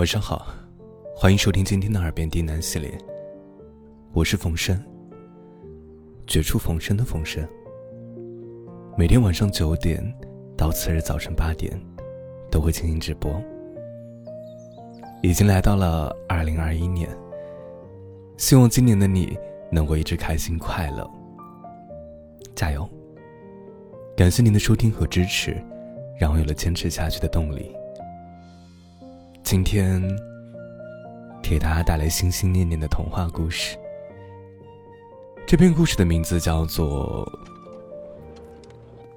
[0.00, 0.46] 晚上好，
[1.14, 2.90] 欢迎收听今天的《耳边低喃》系列。
[4.14, 4.82] 我是冯生，
[6.26, 7.46] 绝处逢生的冯生。
[8.96, 10.02] 每天晚上九点
[10.56, 11.78] 到次日早晨八点，
[12.50, 13.30] 都会进行直播。
[15.22, 17.06] 已经来到了二零二一年，
[18.38, 19.36] 希望今年的你
[19.70, 21.06] 能够一直开心快乐。
[22.54, 22.88] 加油！
[24.16, 25.62] 感谢您的收听和支持，
[26.18, 27.76] 让我有了坚持下去的动力。
[29.50, 30.00] 今天
[31.42, 33.76] 给大家带来心心念念的童话故事。
[35.44, 37.26] 这篇故事的名字叫做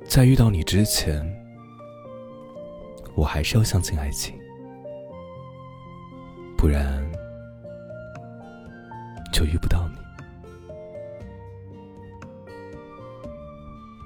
[0.10, 1.24] 《在遇到你之前，
[3.14, 4.34] 我还是要相信爱情，
[6.58, 7.08] 不然
[9.32, 9.96] 就遇不到你》。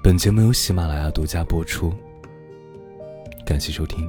[0.04, 1.90] 本节目由喜马拉雅独家播出，
[3.46, 4.06] 感谢收听。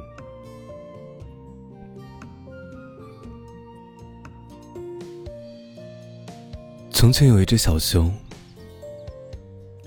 [6.99, 8.13] 从前有一只小熊，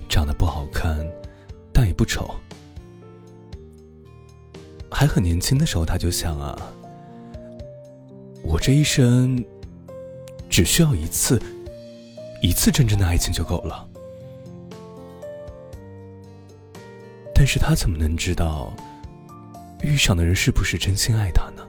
[0.09, 1.07] 长得不好看，
[1.71, 2.35] 但也不丑。
[4.91, 6.57] 还很年轻的时候，他就想啊，
[8.43, 9.45] 我这一生
[10.49, 11.39] 只需要一次，
[12.41, 13.87] 一次真正的爱情就够了。
[17.35, 18.73] 但是他怎么能知道，
[19.83, 21.63] 遇上的人是不是真心爱他呢？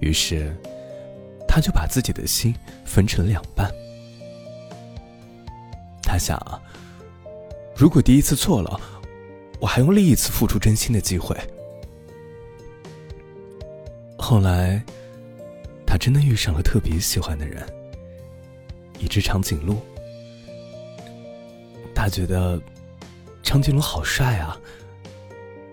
[0.00, 0.56] 于是。
[1.58, 3.68] 他就把自己的心分成两半。
[6.00, 6.40] 他想，
[7.74, 8.80] 如果第一次错了，
[9.58, 11.36] 我还用另一次付出真心的机会。
[14.16, 14.80] 后来，
[15.84, 17.66] 他真的遇上了特别喜欢的人，
[19.00, 19.80] 一只长颈鹿。
[21.92, 22.62] 他觉得
[23.42, 24.56] 长颈鹿好帅啊，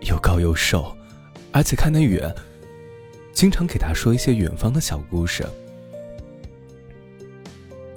[0.02, 0.98] 又高又瘦，
[1.52, 2.36] 而且看得远，
[3.34, 5.48] 经常给他说一些远方的小故事。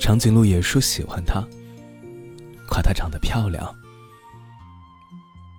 [0.09, 1.47] 长颈鹿也说喜欢她，
[2.67, 3.63] 夸她长得漂亮。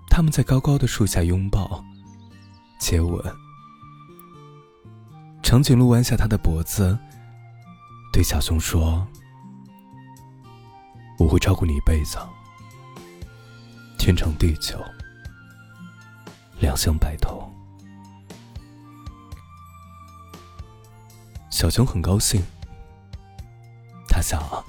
[0.09, 1.85] 他们在高高的树下拥抱、
[2.79, 3.23] 接吻。
[5.43, 6.97] 长颈鹿弯下它的脖子，
[8.11, 9.07] 对小熊说
[11.19, 12.17] ：“我会照顾你一辈子，
[13.99, 14.83] 天长地久，
[16.59, 17.47] 两相白头。”
[21.51, 22.41] 小熊很高兴。
[24.19, 24.65] 他想，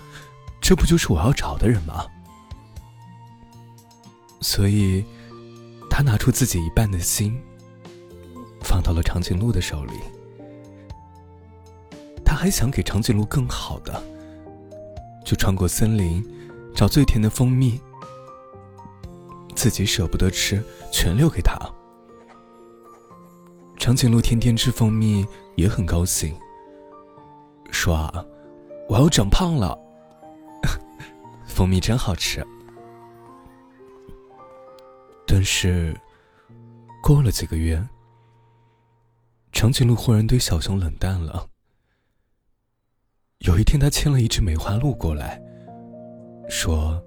[0.60, 2.06] 这不就是我要找的人吗？
[4.40, 5.04] 所以，
[5.90, 7.36] 他拿出自己一半的心，
[8.60, 9.94] 放到了长颈鹿的手里。
[12.24, 14.00] 他还想给长颈鹿更好的，
[15.24, 16.24] 就穿过森林，
[16.72, 17.80] 找最甜的蜂蜜，
[19.56, 20.62] 自己舍不得吃，
[20.92, 21.58] 全留给他。
[23.76, 26.32] 长颈鹿天天吃蜂蜜，也很高兴，
[27.72, 28.24] 说啊。
[28.90, 29.78] 我要长胖了，
[31.46, 32.44] 蜂蜜真好吃。
[35.24, 35.96] 但是，
[37.00, 37.80] 过了几个月，
[39.52, 41.46] 长颈鹿忽然对小熊冷淡了。
[43.46, 45.40] 有一天，他牵了一只梅花鹿过来，
[46.48, 47.00] 说：“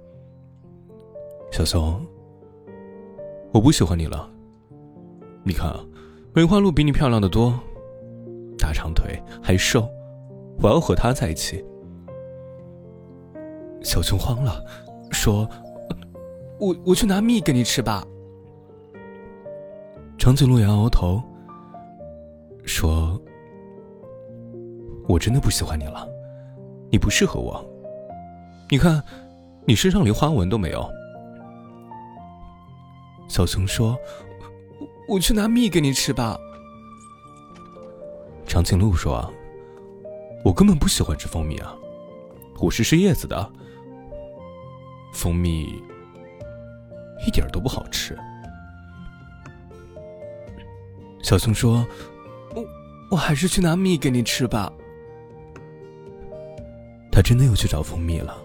[1.51, 2.01] 小熊，
[3.51, 4.31] 我不喜欢你了。
[5.44, 5.69] 你看，
[6.33, 7.59] 梅花鹿比你漂亮的多，
[8.57, 9.85] 大长腿还瘦，
[10.59, 11.61] 我要和它在一起。”
[13.83, 14.63] 小熊慌了，
[15.11, 15.47] 说
[16.57, 18.03] ：“我我去拿蜜给你吃吧。”
[20.17, 21.21] 长颈鹿摇摇头，
[22.66, 23.21] 说
[25.07, 26.07] ：“我真的不喜欢你了，
[26.89, 27.63] 你不适合我。
[28.69, 29.03] 你看，
[29.67, 30.89] 你身上连花纹都没有。”
[33.27, 33.97] 小熊说
[35.07, 36.39] ：“我去拿蜜给你吃吧。”
[38.47, 39.29] 长颈鹿说
[40.44, 41.75] ：“我根本不喜欢吃蜂蜜啊，
[42.59, 43.51] 我是吃叶子的。”
[45.13, 45.81] 蜂蜜
[47.25, 48.18] 一点都不好吃。
[51.22, 51.88] 小松说
[52.53, 52.66] ：“我
[53.12, 54.69] 我还是去拿蜜给你吃吧。”
[57.10, 58.36] 他真的又去找蜂蜜了。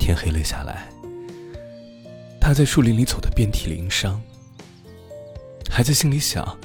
[0.00, 0.90] 天黑了下来，
[2.40, 4.20] 他在树林里走得遍体鳞伤，
[5.70, 6.58] 还在心里想：“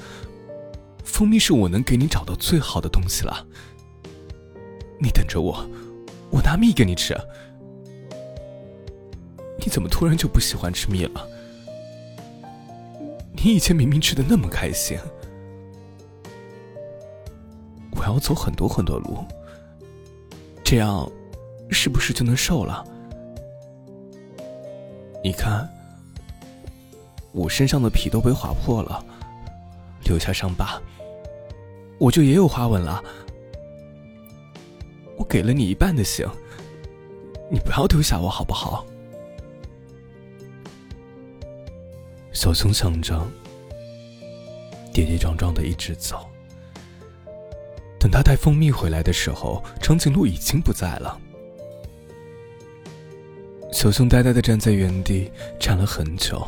[1.04, 3.46] 蜂蜜是我能给你找到最好的东西了。
[5.00, 5.70] 你等着我。”
[6.32, 7.16] 我拿蜜给你吃，
[9.60, 11.28] 你怎么突然就不喜欢吃蜜了？
[13.34, 14.98] 你以前明明吃的那么开心。
[17.98, 19.24] 我要走很多很多路，
[20.64, 21.10] 这样
[21.72, 22.86] 是不是就能瘦了？
[25.24, 25.68] 你看，
[27.32, 29.04] 我身上的皮都被划破了，
[30.04, 30.80] 留下伤疤，
[31.98, 33.04] 我就也有花纹了。
[35.18, 36.28] 我给了你一半的刑，
[37.50, 38.86] 你不要丢下我好不好？
[42.32, 43.26] 小熊想着，
[44.94, 46.30] 跌跌撞撞的一直走。
[47.98, 51.20] 等他带蜂蜜回来的时候，长颈鹿已经不在了。
[53.72, 56.46] 小熊呆呆的站在原地，站了很久。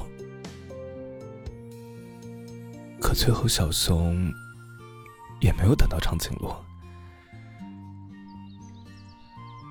[3.02, 4.31] 可最后，小熊
[5.42, 6.54] 也没有等到长颈鹿。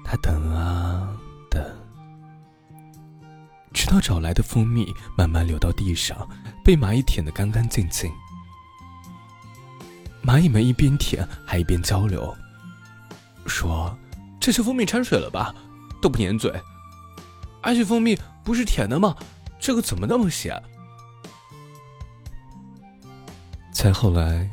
[0.09, 1.09] 他等啊
[1.51, 1.61] 等，
[3.75, 6.17] 直到找来的蜂蜜慢慢流到地上，
[6.65, 8.09] 被蚂蚁舔得干干净净。
[10.23, 12.33] 蚂蚁们一边舔还一边交流，
[13.47, 13.99] 说
[14.39, 15.53] ：“这是蜂蜜掺水了吧？
[16.01, 16.55] 都不粘嘴。
[17.61, 19.17] 而且蜂蜜不是甜的吗？
[19.59, 20.63] 这个怎么那么咸？”
[23.75, 24.49] 再后来，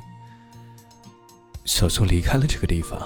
[1.63, 2.99] 小熊离开了这个地方。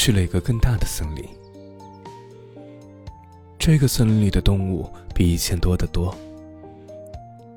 [0.00, 1.22] 去了一个更大的森林。
[3.58, 6.16] 这个森林里的动物比以前多得多，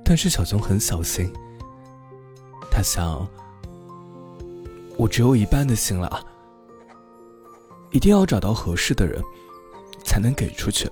[0.04, 1.32] 但是小熊很小心。
[2.70, 3.26] 他想，
[4.98, 6.22] 我只有一半的心了，
[7.92, 9.24] 一定要找到合适的人，
[10.04, 10.92] 才能给出去。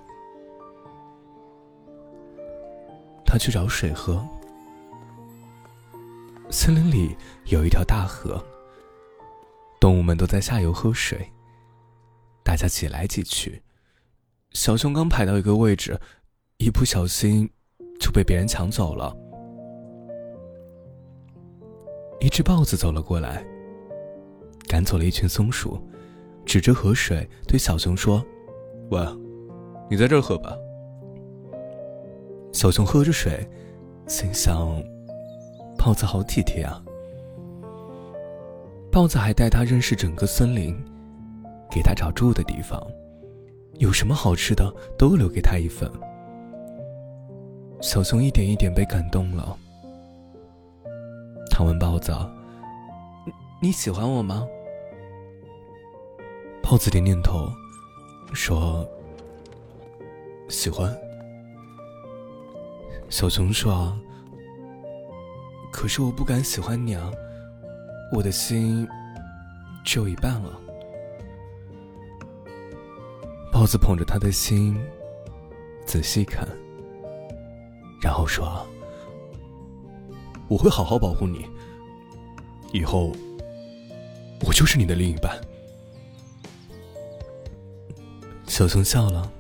[3.26, 4.26] 他去找水喝。
[6.50, 7.14] 森林里
[7.48, 8.42] 有一条大河。
[9.82, 11.30] 动物们都在下游喝水，
[12.44, 13.62] 大家挤来挤去。
[14.52, 16.00] 小熊刚排到一个位置，
[16.58, 17.50] 一不小心
[18.00, 19.16] 就被别人抢走了。
[22.20, 23.46] 一只豹子走了过来，
[24.68, 25.82] 赶走了一群松鼠，
[26.46, 28.24] 指着河水对小熊说
[28.92, 29.00] ：“喂，
[29.90, 30.56] 你在这儿喝吧。”
[32.54, 33.50] 小熊喝着水，
[34.08, 34.84] 心想
[35.80, 36.84] ：“豹子好体贴啊。”
[38.92, 40.78] 豹子还带他认识整个森林，
[41.72, 42.86] 给他找住的地方，
[43.80, 45.90] 有什么好吃的都留给他一份。
[47.82, 49.58] 小熊一点一点被感动了。
[51.50, 52.14] 他问豹子
[53.60, 54.46] ：“你喜欢我吗？”
[56.62, 57.50] 豹子点点头，
[58.34, 58.88] 说
[60.48, 60.96] ：“喜欢。”
[63.10, 63.98] 小熊说
[65.74, 67.12] ：“可是我不敢喜欢你啊。”
[68.14, 68.88] 我的心
[69.84, 70.61] 只有一半了。
[73.62, 74.76] 豹子捧着他的心，
[75.86, 76.48] 仔细看，
[78.02, 78.66] 然后说
[80.50, 81.46] ：“我会好好保护你，
[82.74, 83.12] 以后
[84.44, 85.40] 我就是你的另一半。”
[88.50, 89.32] 小熊笑了。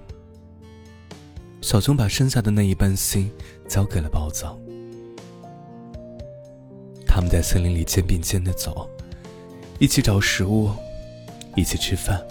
[1.62, 3.32] 小熊把剩下的那一半心
[3.68, 4.46] 交给了豹子。
[7.08, 8.88] 他们在森林里肩并肩的走，
[9.80, 10.70] 一起找食物，
[11.56, 12.24] 一起吃饭。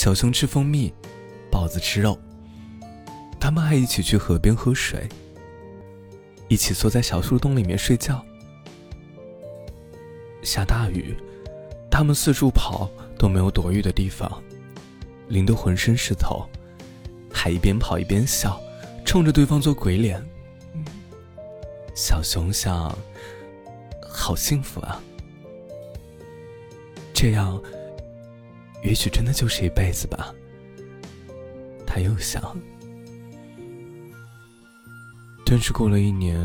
[0.00, 0.90] 小熊吃蜂蜜，
[1.52, 2.18] 豹子吃肉。
[3.38, 5.06] 他们还一起去河边喝水，
[6.48, 8.24] 一起缩在小树洞里面睡觉。
[10.42, 11.14] 下大雨，
[11.90, 14.42] 他们四处跑都没有躲雨的地方，
[15.28, 16.48] 淋得浑身湿透，
[17.30, 18.58] 还一边跑一边笑，
[19.04, 20.18] 冲着对方做鬼脸。
[21.94, 22.96] 小熊想，
[24.08, 24.98] 好幸福啊！
[27.12, 27.62] 这样，
[28.82, 30.34] 也许真的就是一辈子吧。
[31.86, 32.56] 他又想，
[35.44, 36.38] 但是过了一年，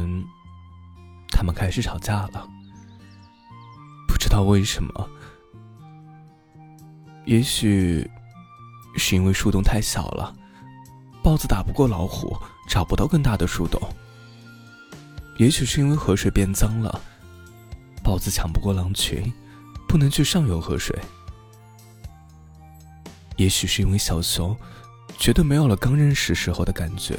[1.30, 2.48] 他们开始吵架了。
[4.08, 5.10] 不知道为什么，
[7.26, 8.10] 也许
[8.98, 10.36] 是因为树洞太小了，
[11.24, 12.36] 豹子打不过老虎，
[12.68, 13.80] 找不到更大的树洞。
[15.38, 17.00] 也许是因为河水变脏了，
[18.04, 19.32] 豹子抢不过狼群，
[19.88, 20.98] 不能去上游喝水。
[23.38, 24.56] 也许是因为小熊
[25.18, 27.18] 觉得没有了刚认识时候的感觉。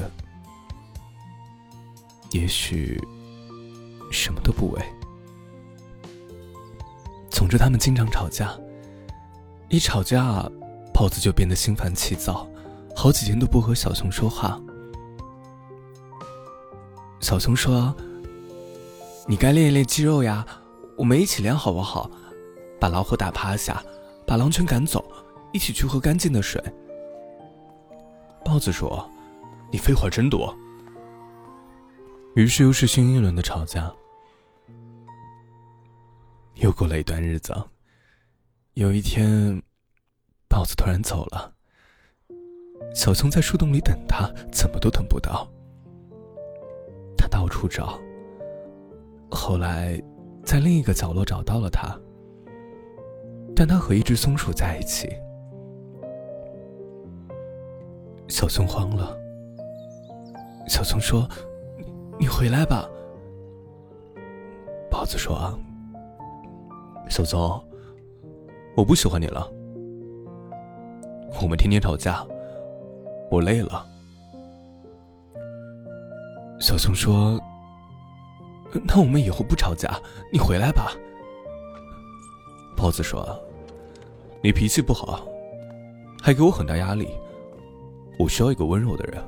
[2.32, 3.00] 也许
[4.10, 4.82] 什么都不为。
[7.30, 8.54] 总之，他们经常吵架。
[9.68, 10.48] 一吵架，
[10.92, 12.48] 豹子就变得心烦气躁，
[12.94, 14.60] 好几天都不和小熊说话。
[17.20, 17.94] 小熊说
[19.26, 20.46] ：“你该练一练肌肉呀，
[20.96, 22.10] 我们一起练好不好？
[22.80, 23.82] 把老虎打趴下，
[24.26, 25.04] 把狼群赶走，
[25.56, 26.62] 一起去喝干净的水。”
[28.44, 29.10] 豹子说
[29.72, 30.54] ：“你废话真多。”
[32.36, 33.90] 于是又是新一轮的吵架。
[36.56, 37.54] 又过了一段日子，
[38.74, 39.62] 有一天，
[40.46, 41.50] 豹子突然走了。
[42.94, 45.50] 小熊在树洞里等他，怎么都等不到。
[47.16, 47.98] 他到处找，
[49.30, 49.98] 后来，
[50.44, 51.98] 在另一个角落找到了他，
[53.54, 55.08] 但他和一只松鼠在一起。
[58.28, 59.16] 小松慌了。
[60.68, 61.28] 小松说
[61.78, 61.84] ：“你
[62.20, 62.88] 你回来吧。”
[64.90, 65.58] 豹子说
[67.08, 67.62] ：“小松，
[68.76, 69.48] 我不喜欢你了。
[71.40, 72.26] 我们天天吵架，
[73.30, 73.86] 我累了。”
[76.58, 77.40] 小松说
[78.86, 80.00] ：“那我们以后不吵架，
[80.32, 80.92] 你回来吧。”
[82.76, 83.38] 豹子说
[84.42, 85.26] ：“你脾气不好，
[86.20, 87.08] 还给我很大压力，
[88.18, 89.22] 我需要一个温柔的人。”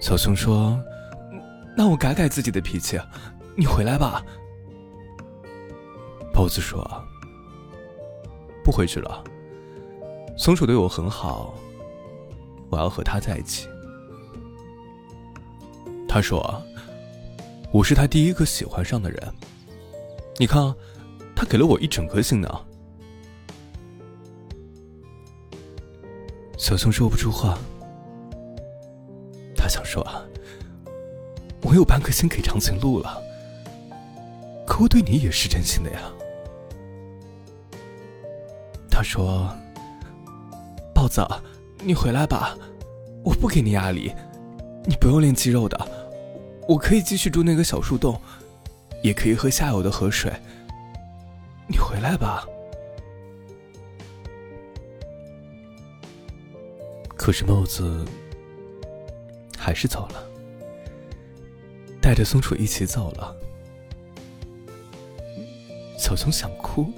[0.00, 0.78] 小熊说
[1.76, 3.00] ：“那我改改自己的脾气，
[3.56, 4.24] 你回来吧。”
[6.32, 6.84] 豹子说
[8.64, 9.24] ：“不回去了。
[10.36, 11.54] 松鼠对我很好，
[12.70, 13.68] 我要和他在一起。”
[16.08, 16.62] 他说
[17.72, 19.34] ：“我是他第一个喜欢上的人。
[20.36, 20.74] 你看，
[21.34, 22.48] 他给了我一整颗心呢。”
[26.64, 27.58] 小熊说不出话。
[29.54, 30.02] 他想说
[31.60, 33.22] ：“我有半颗心给长颈鹿了，
[34.66, 36.00] 可我对你也是真心的呀。”
[38.90, 39.54] 他说
[40.94, 41.22] ：“豹子，
[41.82, 42.56] 你回来吧，
[43.22, 44.10] 我不给你压力，
[44.86, 45.78] 你不用练肌肉的。”
[46.66, 48.18] 我可以继续住那个小树洞，
[49.02, 50.32] 也可以喝下游的河水。
[51.66, 52.46] 你回来吧。
[57.24, 58.04] 可是帽子
[59.56, 60.28] 还是走了，
[61.98, 63.34] 带着松鼠一起走了。
[65.98, 66.92] 小熊想哭，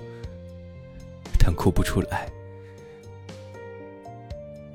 [1.38, 2.28] 但哭不出来。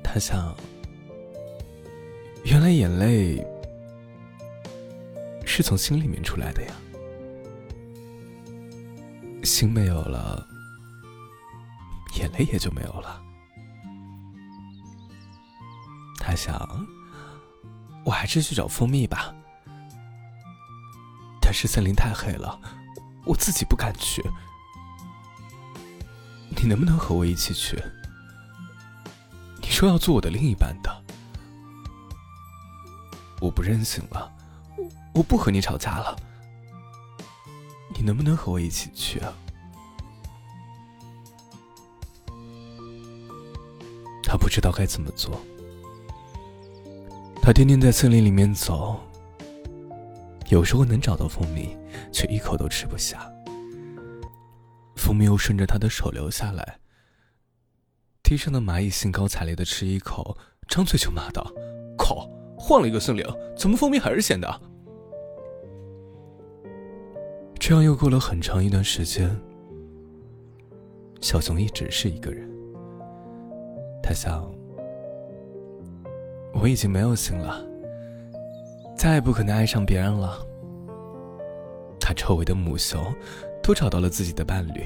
[0.02, 0.56] 他想，
[2.44, 3.46] 原来眼泪。
[5.44, 6.74] 是从心里面出来的呀，
[9.44, 10.48] 心没有了，
[12.18, 13.21] 眼泪也就没有了。
[16.32, 16.86] 他想，
[18.06, 19.34] 我还是去找蜂蜜吧，
[21.42, 22.58] 但是森林太黑了，
[23.26, 24.24] 我自己不敢去。
[26.56, 27.78] 你能不能和我一起去？
[29.60, 31.04] 你说要做我的另一半的，
[33.38, 34.32] 我不任性了。
[35.12, 36.16] 我不和你吵架了，
[37.94, 39.30] 你能不能和我一起去啊？
[44.24, 45.38] 他不知道该怎么做，
[47.44, 49.00] 他天天在森林里面走，
[50.48, 51.76] 有时候能找到蜂蜜，
[52.12, 53.28] 却一口都吃不下。
[54.94, 56.78] 蜂蜜又顺着他的手流下来，
[58.22, 61.44] 地上的蚂蚁兴高采烈的吃一口，张嘴就骂道
[61.98, 64.60] ：“靠，换了一个森林，怎么蜂蜜还是咸的？”
[67.58, 69.36] 这样又过了很长一段时间，
[71.20, 72.48] 小熊一直是一个人。
[74.00, 74.48] 他想，
[76.54, 77.64] 我已经没有心了，
[78.96, 80.38] 再也不可能爱上别人了。
[81.98, 83.00] 他周围的母熊
[83.62, 84.84] 都找到了自己的伴侣，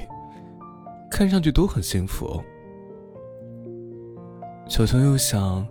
[1.09, 2.41] 看上去都很幸福。
[4.67, 5.67] 小熊又想，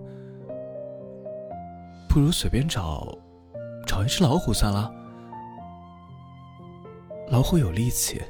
[2.08, 3.16] 不如随便找，
[3.86, 4.92] 找一只老虎算了。
[7.28, 8.22] 老虎有力气，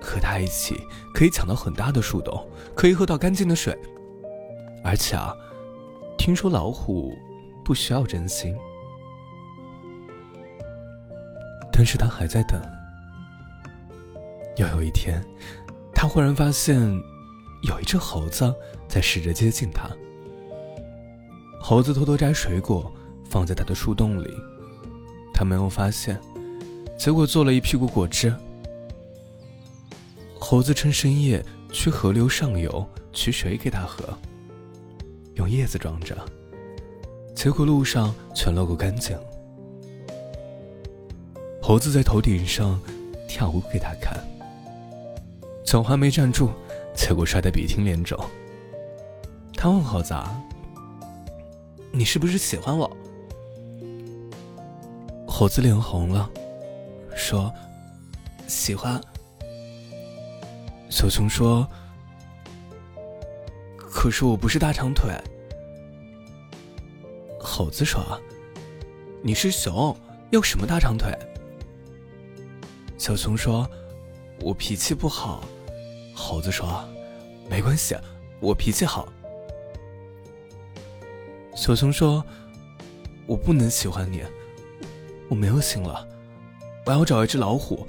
[0.00, 0.76] 和它一起
[1.14, 3.76] 可以抢到很大的树洞，可以喝到干净的水。
[4.84, 5.34] 而且啊，
[6.24, 7.14] 听说老虎
[7.62, 8.56] 不需要真心。
[11.70, 12.58] 但是他还在等。
[14.56, 15.22] 又有一天，
[15.94, 16.80] 他忽然发现，
[17.68, 18.54] 有一只猴子
[18.88, 19.86] 在试着接近他。
[21.60, 22.90] 猴子偷偷摘水果
[23.28, 24.34] 放在他的树洞里，
[25.34, 26.18] 他没有发现。
[26.98, 28.34] 结果做了一屁股果汁。
[30.40, 34.02] 猴子趁深夜去河流上游取水给他喝，
[35.34, 36.16] 用叶子装着，
[37.34, 39.18] 结果路上全漏个干净。
[41.60, 42.80] 猴子在头顶上
[43.26, 44.22] 跳舞给他看，
[45.64, 46.50] 脚还没站住，
[46.94, 48.18] 结果摔得鼻青脸肿。
[49.56, 50.14] 他问猴子
[51.90, 52.90] ：“你是不是喜欢我？”
[55.26, 56.30] 猴子脸红了。
[57.16, 57.50] 说
[58.46, 59.00] ：“喜欢。”
[60.90, 61.66] 小熊说
[64.04, 65.14] ：“可是我不是大长腿。”
[67.40, 68.20] 猴子说
[69.24, 69.96] ：“你是熊，
[70.30, 71.10] 要什么大长腿？”
[73.00, 73.66] 小熊说
[74.44, 75.42] ：“我脾气不好。”
[76.14, 76.84] 猴子说
[77.48, 77.96] ：“没关系，
[78.40, 79.10] 我脾气好。”
[81.56, 82.22] 小熊说
[83.26, 84.22] ：“我不能喜欢你，
[85.30, 86.06] 我没有心了。”
[86.84, 87.86] 我要找一只老虎，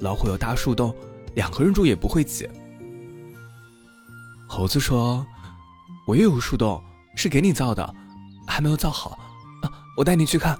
[0.00, 0.94] 老虎有大树洞，
[1.34, 2.46] 两个人住也不会挤。
[4.52, 5.24] 猴子说
[6.08, 6.82] ：“我也有树洞，
[7.14, 7.94] 是给你造的，
[8.48, 9.10] 还没有造好，
[9.62, 10.58] 啊，我带你去看。”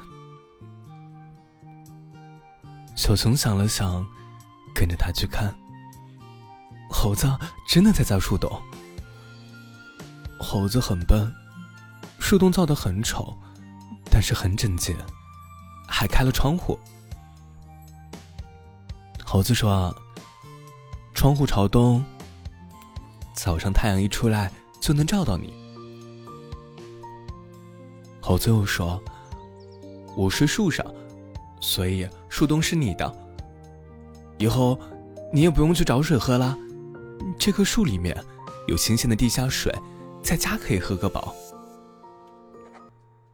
[2.94, 4.06] 小熊想了想，
[4.73, 5.52] 跟着他去看。
[6.88, 7.28] 猴子
[7.66, 8.62] 真的在造树洞。
[10.38, 11.28] 猴子很笨，
[12.20, 13.37] 树洞造的很丑，
[14.09, 14.97] 但是很整洁，
[15.88, 16.78] 还开了窗户。
[19.25, 19.92] 猴子说
[21.12, 22.04] ：“窗户朝东，
[23.42, 25.54] 早上太阳一出来就能照到你。”
[28.20, 29.02] 猴子又说
[30.14, 30.85] ：“我睡树上，
[31.59, 33.16] 所以树洞是你的。
[34.37, 34.78] 以后
[35.32, 36.54] 你也不用去找水喝了，
[37.38, 38.14] 这棵树里面
[38.68, 39.75] 有新鲜的地下水，
[40.23, 41.35] 在家可以喝个饱。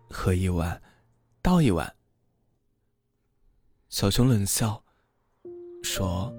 [0.09, 0.81] 喝一碗，
[1.43, 1.93] 倒一碗。”
[3.91, 4.85] 小熊冷笑。
[5.83, 6.33] 说：“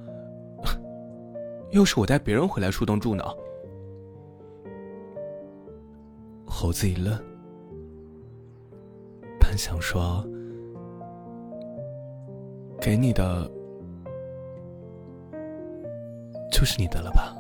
[1.72, 3.24] 又是我带别人回来树洞住呢。”
[6.60, 7.16] 猴子一愣，
[9.40, 10.26] 半晌说
[12.82, 13.48] ：“给你的
[16.52, 17.32] 就是你的了吧？”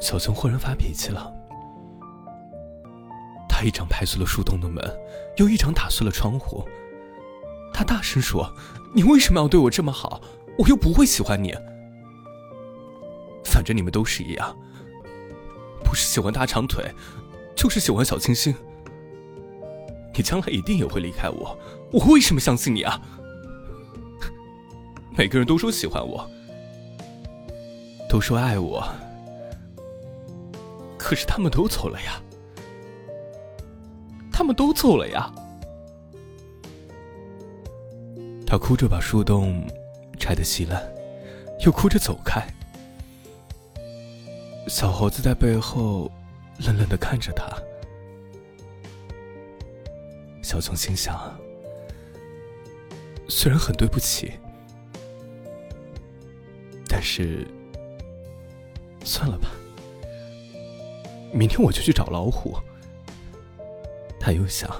[0.00, 1.30] 小熊忽然发脾气了，
[3.46, 4.82] 他一掌拍碎了树洞的门，
[5.36, 6.66] 又一掌打碎了窗户。
[7.70, 8.50] 他大声说
[8.96, 10.22] ：“你为什么要对我这么好？
[10.56, 11.54] 我又不会喜欢你。
[13.44, 14.56] 反正你们都是一样，
[15.92, 16.90] 不是喜欢大长腿，
[17.54, 18.54] 就是喜欢小清新。
[20.14, 21.54] 你将来一定也会离开我，
[21.92, 22.98] 我为什么相信你啊？
[25.14, 26.26] 每个人都说喜欢我，
[28.08, 28.82] 都说爱我，
[30.96, 32.22] 可是他们都走了呀，
[34.32, 35.30] 他们都走了呀。”
[38.48, 39.62] 他哭着把树洞
[40.18, 40.82] 拆得稀烂，
[41.66, 42.42] 又哭着走开。
[44.68, 46.10] 小猴子在背后
[46.58, 47.46] 冷冷的看着他。
[50.42, 51.38] 小熊心想：
[53.28, 54.32] 虽然很对不起，
[56.88, 57.46] 但是
[59.04, 59.50] 算了吧。
[61.32, 62.56] 明天我就去找老虎。
[64.20, 64.70] 他又想。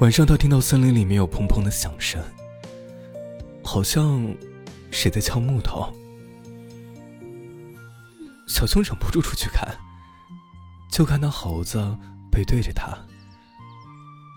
[0.00, 2.22] 晚上，他听到森林里面有砰砰的响声，
[3.62, 4.34] 好像
[4.94, 5.92] 谁在敲木头。
[8.46, 9.76] 小熊忍不住出去看，
[10.88, 11.98] 就看到猴子
[12.30, 12.96] 背对着他，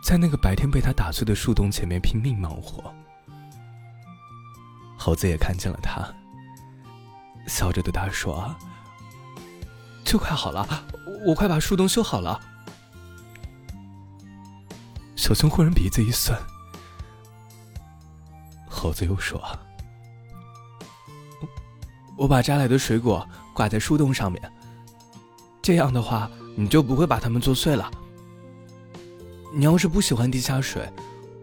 [0.04, 2.91] 在那个白天被他打碎的树洞前面拼命忙活。
[4.98, 6.12] 猴子也看见了他，
[7.48, 8.54] 笑着对他说
[10.04, 10.67] ：“就快好了，
[11.28, 12.41] 我快把树洞修好了。”
[15.15, 16.41] 小熊忽然鼻子一酸，
[18.67, 19.39] 猴子又说
[22.18, 24.42] ：“我把摘来的水果挂在树洞上面，
[25.62, 27.90] 这样的话你就不会把它们做碎了。
[29.54, 30.82] 你要是不喜欢地下水，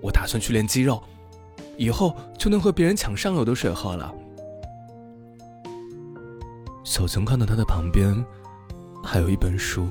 [0.03, 1.03] 我打算去练肌肉，
[1.79, 4.13] 以后就能和别人抢上游的水喝了。”
[6.83, 8.25] 小熊看到他的旁边
[9.03, 9.83] 还有一本书，《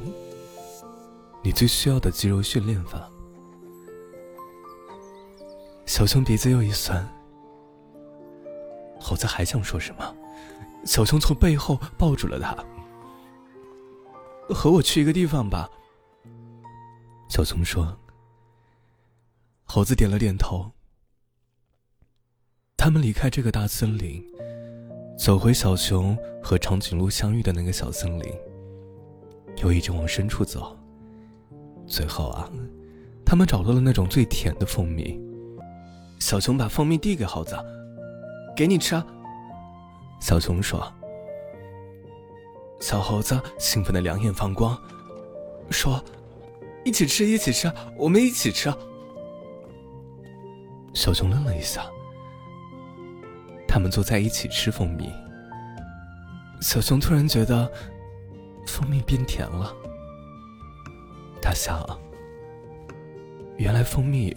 [1.41, 2.99] 你最需要的肌肉训练法》。
[5.85, 7.07] 小熊鼻子又一酸，
[8.99, 10.15] 猴子还想说什么，
[10.85, 12.55] 小熊从背后抱住了他。
[14.53, 15.69] 和我去一个地方吧。
[17.29, 17.97] 小熊说。
[19.65, 20.69] 猴子点了点头。
[22.77, 24.23] 他们离开这个大森林，
[25.17, 28.31] 走回小熊和长颈鹿相遇的那个小森林，
[29.63, 30.77] 又一直往深处走。
[31.87, 32.51] 最后啊，
[33.25, 35.19] 他们找到了那种最甜的蜂蜜。
[36.19, 37.57] 小熊把蜂蜜递给猴子，
[38.55, 38.93] 给你吃。
[38.93, 39.07] 啊
[40.23, 40.81] 小熊说。
[42.79, 44.81] 小猴子兴奋的两眼放光，
[45.69, 46.01] 说
[46.85, 48.73] ：“一起吃，一起吃，我们一起吃。”
[50.95, 51.85] 小熊愣了一下，
[53.67, 55.11] 他们坐在一起吃蜂蜜。
[56.61, 57.69] 小熊突然觉得
[58.65, 59.75] 蜂蜜变甜了，
[61.41, 61.85] 他想，
[63.57, 64.33] 原来蜂蜜。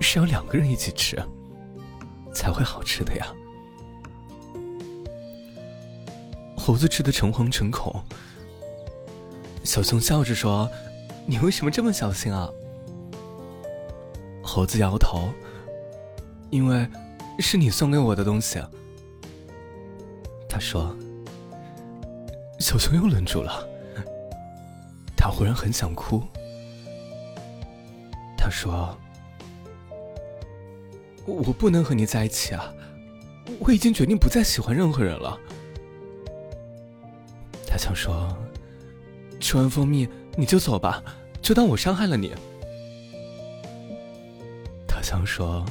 [0.00, 1.20] 是要两个人一起吃，
[2.32, 3.26] 才会好吃的呀。
[6.68, 8.04] 猴子吃的诚惶诚恐，
[9.64, 10.70] 小熊笑着说
[11.24, 12.46] ：“你为什么这么小心啊？”
[14.44, 15.30] 猴子摇头
[16.52, 16.86] ：“因为
[17.38, 18.60] 是你送给我的东西。”
[20.46, 20.94] 他说。
[22.60, 23.66] 小熊又愣住了，
[25.16, 26.22] 他忽然很想哭，
[28.36, 28.94] 他说
[31.24, 32.70] ：“我不能和你在一起啊，
[33.58, 35.38] 我已经决定不再喜欢任何人了。”
[37.78, 38.36] 他想说
[39.38, 41.00] ：“吃完蜂蜜你就走吧，
[41.40, 42.34] 就当我伤害了你。”
[44.88, 45.64] 他想说：“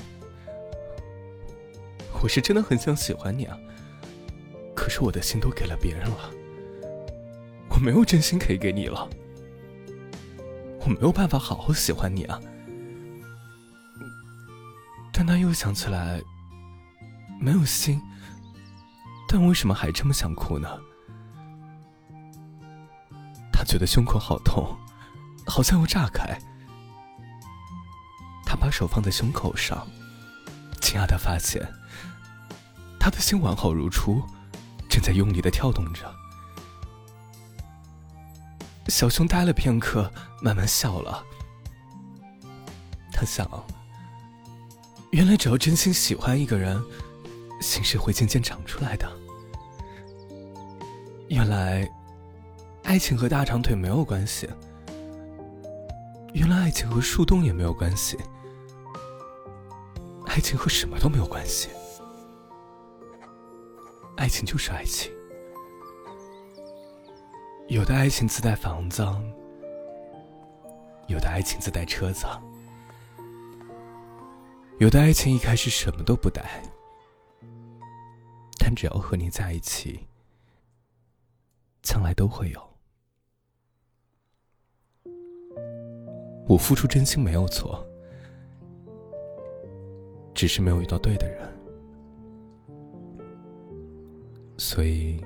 [2.23, 3.59] 我是真的很想喜欢你啊，
[4.73, 6.31] 可是我的心都给了别人了，
[7.71, 9.05] 我没有真心可以给你了，
[10.79, 12.39] 我没有办法好好喜欢你啊。”
[15.11, 16.21] 但他又想起来，
[17.41, 18.01] 没有心，
[19.27, 20.69] 但为什么还这么想哭呢？
[23.67, 24.75] 觉得胸口好痛，
[25.45, 26.39] 好像要炸开。
[28.45, 29.85] 他把手放在胸口上，
[30.81, 31.61] 惊讶的发现，
[32.97, 34.23] 他的心完好如初，
[34.89, 36.09] 正在用力的跳动着。
[38.87, 40.09] 小熊呆了片刻，
[40.41, 41.21] 慢慢笑了。
[43.11, 43.45] 他想。
[45.11, 46.81] 原来，只要真心喜欢一个人，
[47.61, 49.09] 心是会渐渐长出来的。
[51.29, 51.89] 原来，
[52.87, 54.49] 爱情和大长腿没有关系。
[56.33, 58.17] 原来，爱情和树洞也没有关系。
[60.25, 61.67] 爱情和什么都没有关系。
[64.15, 65.11] 爱情就是爱情。
[67.67, 69.05] 有的爱情自带房子，
[71.07, 72.25] 有的爱情自带车子。
[74.77, 76.63] 有的爱情一开始什么都不带，
[78.57, 80.07] 但只要和你在一起，
[81.81, 82.76] 将来都会有。
[86.47, 87.85] 我付出真心没有错，
[90.33, 91.47] 只是没有遇到对的人，
[94.57, 95.21] 所以，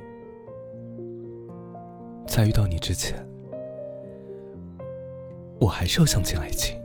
[2.28, 3.24] 在遇到你之前，
[5.60, 6.82] 我还是要相信爱情，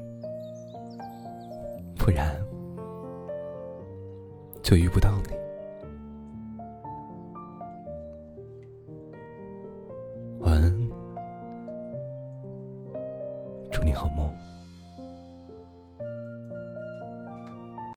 [1.97, 2.37] 不然。
[4.63, 5.46] 就遇不到你。